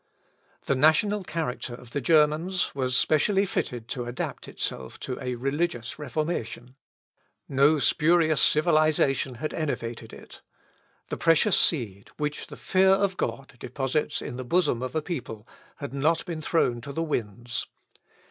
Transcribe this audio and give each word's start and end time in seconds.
The 0.65 0.73
national 0.73 1.23
character 1.23 1.75
of 1.75 1.91
the 1.91 2.01
Germans 2.01 2.73
was 2.73 2.97
specially 2.97 3.45
fitted 3.45 3.87
to 3.89 4.05
adapt 4.05 4.47
itself 4.47 4.99
to 5.01 5.15
a 5.21 5.35
religious 5.35 5.99
Reformation. 5.99 6.75
No 7.47 7.77
spurious 7.77 8.41
civilisation 8.41 9.35
had 9.35 9.53
enervated 9.53 10.11
it. 10.11 10.41
The 11.09 11.17
precious 11.17 11.55
seed, 11.55 12.09
which 12.17 12.47
the 12.47 12.57
fear 12.57 12.89
of 12.93 13.15
God 13.15 13.53
deposits 13.59 14.23
in 14.23 14.37
the 14.37 14.43
bosom 14.43 14.81
of 14.81 14.95
a 14.95 15.03
people, 15.03 15.47
had 15.75 15.93
not 15.93 16.25
been 16.25 16.41
thrown 16.41 16.81
to 16.81 16.91
the 16.91 17.03
winds. 17.03 17.67